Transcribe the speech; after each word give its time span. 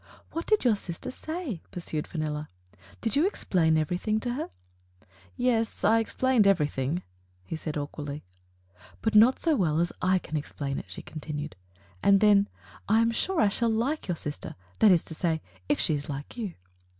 "What 0.31 0.47
did 0.47 0.65
your 0.65 0.75
sister 0.75 1.11
say?" 1.11 1.61
pursued 1.69 2.07
Fenella. 2.07 2.49
"Did 3.01 3.15
you 3.15 3.27
explain 3.27 3.77
everything 3.77 4.19
to 4.21 4.33
her?" 4.33 4.49
'*Yes, 5.37 5.83
I 5.83 5.99
explained 5.99 6.47
everything," 6.47 7.03
he 7.45 7.55
said 7.55 7.77
awk 7.77 7.99
wardly. 7.99 8.23
"But 9.03 9.13
not 9.13 9.39
so 9.39 9.55
well 9.55 9.79
as 9.79 9.91
I 10.01 10.17
can 10.17 10.37
explain 10.37 10.79
it," 10.79 10.85
she 10.89 11.03
con 11.03 11.19
tinued, 11.19 11.53
and 12.01 12.19
then, 12.19 12.49
'1 12.87 12.99
am 12.99 13.11
sure 13.11 13.39
I 13.41 13.49
shall 13.49 13.69
like 13.69 14.07
your 14.07 14.17
sister— 14.17 14.55
that 14.79 14.89
is 14.89 15.03
to 15.03 15.13
say, 15.13 15.39
if 15.69 15.79
she 15.79 15.93
is 15.93 16.09
like 16.09 16.35
you." 16.35 16.55